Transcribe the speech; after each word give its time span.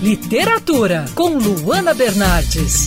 Literatura 0.00 1.06
com 1.12 1.30
Luana 1.30 1.92
Bernardes. 1.92 2.86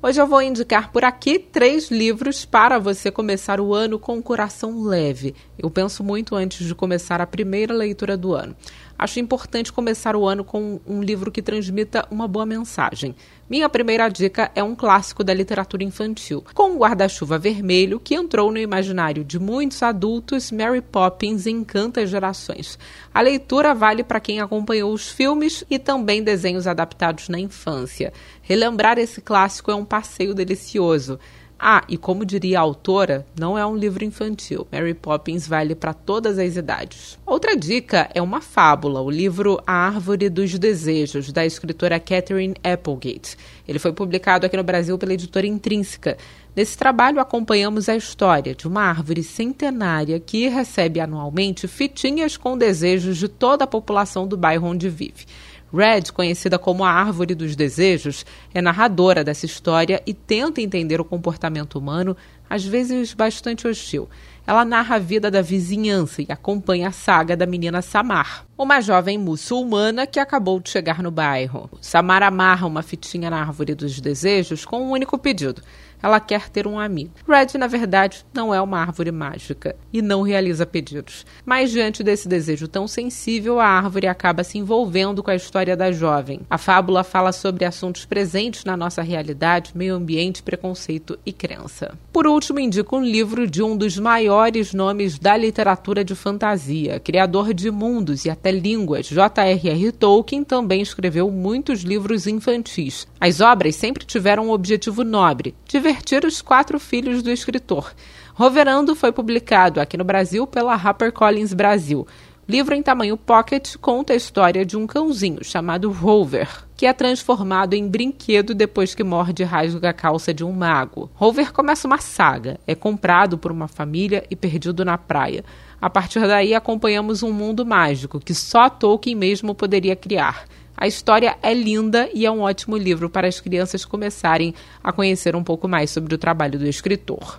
Hoje 0.00 0.20
eu 0.20 0.26
vou 0.26 0.40
indicar 0.40 0.92
por 0.92 1.04
aqui 1.04 1.36
três 1.36 1.90
livros 1.90 2.44
para 2.44 2.78
você 2.78 3.10
começar 3.10 3.60
o 3.60 3.74
ano 3.74 3.98
com 3.98 4.18
o 4.18 4.22
coração 4.22 4.84
leve. 4.84 5.34
Eu 5.58 5.68
penso 5.68 6.04
muito 6.04 6.36
antes 6.36 6.64
de 6.64 6.76
começar 6.76 7.20
a 7.20 7.26
primeira 7.26 7.74
leitura 7.74 8.16
do 8.16 8.32
ano. 8.32 8.54
Acho 9.02 9.18
importante 9.18 9.72
começar 9.72 10.14
o 10.14 10.24
ano 10.28 10.44
com 10.44 10.78
um 10.86 11.02
livro 11.02 11.32
que 11.32 11.42
transmita 11.42 12.06
uma 12.08 12.28
boa 12.28 12.46
mensagem. 12.46 13.16
Minha 13.50 13.68
primeira 13.68 14.08
dica 14.08 14.52
é 14.54 14.62
um 14.62 14.76
clássico 14.76 15.24
da 15.24 15.34
literatura 15.34 15.82
infantil, 15.82 16.44
com 16.54 16.70
o 16.70 16.78
guarda-chuva 16.78 17.36
vermelho 17.36 17.98
que 17.98 18.14
entrou 18.14 18.52
no 18.52 18.58
imaginário 18.58 19.24
de 19.24 19.40
muitos 19.40 19.82
adultos, 19.82 20.52
Mary 20.52 20.80
Poppins 20.80 21.48
encanta 21.48 22.06
gerações. 22.06 22.78
A 23.12 23.20
leitura 23.20 23.74
vale 23.74 24.04
para 24.04 24.20
quem 24.20 24.38
acompanhou 24.38 24.92
os 24.92 25.08
filmes 25.08 25.64
e 25.68 25.80
também 25.80 26.22
desenhos 26.22 26.68
adaptados 26.68 27.28
na 27.28 27.40
infância. 27.40 28.12
Relembrar 28.40 29.00
esse 29.00 29.20
clássico 29.20 29.72
é 29.72 29.74
um 29.74 29.84
passeio 29.84 30.32
delicioso. 30.32 31.18
Ah, 31.64 31.84
e 31.88 31.96
como 31.96 32.24
diria 32.24 32.58
a 32.58 32.62
autora, 32.62 33.24
não 33.38 33.56
é 33.56 33.64
um 33.64 33.76
livro 33.76 34.04
infantil. 34.04 34.66
Mary 34.72 34.94
Poppins 34.94 35.46
vale 35.46 35.76
para 35.76 35.94
todas 35.94 36.36
as 36.36 36.56
idades. 36.56 37.16
Outra 37.24 37.56
dica 37.56 38.10
é 38.12 38.20
uma 38.20 38.40
fábula, 38.40 39.00
o 39.00 39.08
livro 39.08 39.62
A 39.64 39.72
Árvore 39.72 40.28
dos 40.28 40.58
Desejos, 40.58 41.30
da 41.30 41.46
escritora 41.46 42.00
Catherine 42.00 42.56
Applegate. 42.64 43.36
Ele 43.68 43.78
foi 43.78 43.92
publicado 43.92 44.44
aqui 44.44 44.56
no 44.56 44.64
Brasil 44.64 44.98
pela 44.98 45.14
editora 45.14 45.46
Intrínseca. 45.46 46.18
Nesse 46.56 46.76
trabalho, 46.76 47.20
acompanhamos 47.20 47.88
a 47.88 47.94
história 47.94 48.56
de 48.56 48.66
uma 48.66 48.82
árvore 48.82 49.22
centenária 49.22 50.18
que 50.18 50.48
recebe 50.48 50.98
anualmente 50.98 51.68
fitinhas 51.68 52.36
com 52.36 52.58
desejos 52.58 53.16
de 53.16 53.28
toda 53.28 53.62
a 53.62 53.68
população 53.68 54.26
do 54.26 54.36
bairro 54.36 54.66
onde 54.66 54.88
vive. 54.88 55.26
Red, 55.72 56.12
conhecida 56.12 56.58
como 56.58 56.84
a 56.84 56.90
Árvore 56.90 57.34
dos 57.34 57.56
Desejos, 57.56 58.26
é 58.52 58.60
narradora 58.60 59.24
dessa 59.24 59.46
história 59.46 60.02
e 60.06 60.12
tenta 60.12 60.60
entender 60.60 61.00
o 61.00 61.04
comportamento 61.04 61.78
humano, 61.78 62.16
às 62.52 62.66
vezes 62.66 63.14
bastante 63.14 63.66
hostil. 63.66 64.10
Ela 64.46 64.62
narra 64.62 64.96
a 64.96 64.98
vida 64.98 65.30
da 65.30 65.40
vizinhança 65.40 66.20
e 66.20 66.26
acompanha 66.28 66.88
a 66.88 66.92
saga 66.92 67.34
da 67.34 67.46
menina 67.46 67.80
Samar, 67.80 68.44
uma 68.58 68.78
jovem 68.82 69.16
muçulmana 69.16 70.06
que 70.06 70.20
acabou 70.20 70.60
de 70.60 70.68
chegar 70.68 71.02
no 71.02 71.10
bairro. 71.10 71.70
Samar 71.80 72.22
amarra 72.22 72.66
uma 72.66 72.82
fitinha 72.82 73.30
na 73.30 73.40
Árvore 73.40 73.74
dos 73.74 73.98
Desejos 74.00 74.66
com 74.66 74.82
um 74.82 74.90
único 74.90 75.16
pedido 75.16 75.62
ela 76.02 76.18
quer 76.18 76.48
ter 76.48 76.66
um 76.66 76.78
amigo. 76.78 77.12
Red, 77.26 77.56
na 77.56 77.66
verdade, 77.66 78.26
não 78.34 78.52
é 78.52 78.60
uma 78.60 78.80
árvore 78.80 79.12
mágica 79.12 79.76
e 79.92 80.02
não 80.02 80.22
realiza 80.22 80.66
pedidos. 80.66 81.24
Mas 81.46 81.70
diante 81.70 82.02
desse 82.02 82.28
desejo 82.28 82.66
tão 82.66 82.88
sensível, 82.88 83.60
a 83.60 83.66
árvore 83.66 84.08
acaba 84.08 84.42
se 84.42 84.58
envolvendo 84.58 85.22
com 85.22 85.30
a 85.30 85.36
história 85.36 85.76
da 85.76 85.92
jovem. 85.92 86.40
A 86.50 86.58
fábula 86.58 87.04
fala 87.04 87.30
sobre 87.30 87.64
assuntos 87.64 88.04
presentes 88.04 88.64
na 88.64 88.76
nossa 88.76 89.00
realidade, 89.02 89.72
meio 89.74 89.94
ambiente, 89.94 90.42
preconceito 90.42 91.18
e 91.24 91.32
crença. 91.32 91.96
Por 92.12 92.26
último, 92.26 92.41
indico 92.58 92.96
um 92.96 93.04
livro 93.04 93.46
de 93.46 93.62
um 93.62 93.76
dos 93.76 93.98
maiores 93.98 94.72
nomes 94.72 95.18
da 95.18 95.36
literatura 95.36 96.04
de 96.04 96.14
fantasia, 96.14 96.98
criador 96.98 97.54
de 97.54 97.70
mundos 97.70 98.24
e 98.24 98.30
até 98.30 98.50
línguas. 98.50 99.06
J.R.R. 99.06 99.92
Tolkien 99.92 100.42
também 100.42 100.80
escreveu 100.80 101.30
muitos 101.30 101.82
livros 101.82 102.26
infantis. 102.26 103.06
As 103.20 103.40
obras 103.40 103.76
sempre 103.76 104.04
tiveram 104.04 104.46
um 104.46 104.50
objetivo 104.50 105.04
nobre, 105.04 105.54
divertir 105.68 106.24
os 106.24 106.42
quatro 106.42 106.80
filhos 106.80 107.22
do 107.22 107.30
escritor. 107.30 107.92
Roverando 108.34 108.96
foi 108.96 109.12
publicado 109.12 109.80
aqui 109.80 109.96
no 109.96 110.04
Brasil 110.04 110.46
pela 110.46 110.74
HarperCollins 110.74 111.52
Brasil. 111.52 112.06
Livro 112.52 112.74
em 112.74 112.82
tamanho 112.82 113.16
pocket 113.16 113.76
conta 113.80 114.12
a 114.12 114.16
história 114.16 114.62
de 114.62 114.76
um 114.76 114.86
cãozinho 114.86 115.42
chamado 115.42 115.90
Rover, 115.90 116.48
que 116.76 116.84
é 116.84 116.92
transformado 116.92 117.72
em 117.72 117.88
brinquedo 117.88 118.54
depois 118.54 118.94
que 118.94 119.02
morde 119.02 119.42
e 119.42 119.46
rasga 119.46 119.88
a 119.88 119.92
calça 119.94 120.34
de 120.34 120.44
um 120.44 120.52
mago. 120.52 121.10
Rover 121.14 121.50
começa 121.50 121.86
uma 121.86 121.96
saga, 121.96 122.60
é 122.66 122.74
comprado 122.74 123.38
por 123.38 123.50
uma 123.50 123.68
família 123.68 124.22
e 124.30 124.36
perdido 124.36 124.84
na 124.84 124.98
praia. 124.98 125.42
A 125.80 125.88
partir 125.88 126.20
daí 126.20 126.54
acompanhamos 126.54 127.22
um 127.22 127.32
mundo 127.32 127.64
mágico 127.64 128.20
que 128.20 128.34
só 128.34 128.68
Tolkien 128.68 129.16
mesmo 129.16 129.54
poderia 129.54 129.96
criar. 129.96 130.44
A 130.76 130.86
história 130.86 131.38
é 131.42 131.54
linda 131.54 132.10
e 132.12 132.26
é 132.26 132.30
um 132.30 132.40
ótimo 132.40 132.76
livro 132.76 133.08
para 133.08 133.28
as 133.28 133.40
crianças 133.40 133.86
começarem 133.86 134.54
a 134.84 134.92
conhecer 134.92 135.34
um 135.34 135.42
pouco 135.42 135.66
mais 135.66 135.90
sobre 135.90 136.14
o 136.14 136.18
trabalho 136.18 136.58
do 136.58 136.66
escritor. 136.66 137.38